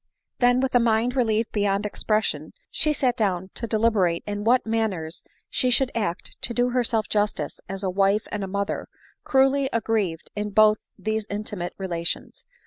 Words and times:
Then, 0.39 0.61
with 0.61 0.73
a 0.73 0.79
mind 0.79 1.15
relieved 1.15 1.51
beyond 1.51 1.85
expression, 1.85 2.53
she 2.71 2.91
sat 2.91 3.15
down 3.15 3.51
to 3.53 3.67
deliberate 3.67 4.23
in 4.25 4.43
what 4.43 4.65
manner 4.65 5.11
she 5.47 5.69
should 5.69 5.91
act 5.93 6.35
to 6.41 6.55
do 6.55 6.69
herself 6.69 7.07
justice 7.07 7.59
as 7.69 7.83
a 7.83 7.89
wife 7.91 8.27
and 8.31 8.43
a 8.43 8.47
mother, 8.47 8.87
cruelly 9.23 9.69
aggrieved 9.71 10.31
in 10.35 10.49
both 10.49 10.79
these 10.97 11.27
intimate 11.29 11.73
relations. 11.77 12.45